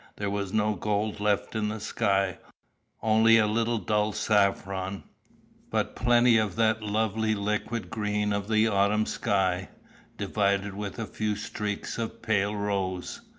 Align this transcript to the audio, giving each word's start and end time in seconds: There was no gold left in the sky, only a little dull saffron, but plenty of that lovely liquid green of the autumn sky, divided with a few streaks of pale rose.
There 0.15 0.31
was 0.31 0.51
no 0.51 0.73
gold 0.73 1.19
left 1.19 1.55
in 1.55 1.67
the 1.67 1.79
sky, 1.79 2.39
only 3.03 3.37
a 3.37 3.45
little 3.45 3.77
dull 3.77 4.13
saffron, 4.13 5.03
but 5.69 5.95
plenty 5.95 6.37
of 6.37 6.55
that 6.55 6.81
lovely 6.81 7.35
liquid 7.35 7.91
green 7.91 8.33
of 8.33 8.47
the 8.47 8.65
autumn 8.67 9.05
sky, 9.05 9.69
divided 10.17 10.73
with 10.73 10.97
a 10.97 11.05
few 11.05 11.35
streaks 11.35 11.99
of 11.99 12.23
pale 12.23 12.55
rose. 12.55 13.21